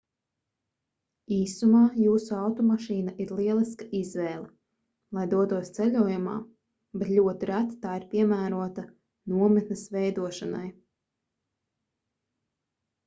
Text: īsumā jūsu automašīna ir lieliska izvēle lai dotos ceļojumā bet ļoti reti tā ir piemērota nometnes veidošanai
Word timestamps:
īsumā 1.33 1.81
jūsu 2.03 2.37
automašīna 2.43 3.11
ir 3.25 3.33
lieliska 3.39 3.87
izvēle 3.99 5.17
lai 5.19 5.25
dotos 5.35 5.69
ceļojumā 5.75 6.33
bet 7.03 7.11
ļoti 7.19 7.49
reti 7.51 7.77
tā 7.85 7.93
ir 8.01 8.07
piemērota 8.15 8.85
nometnes 9.35 9.83
veidošanai 9.99 10.63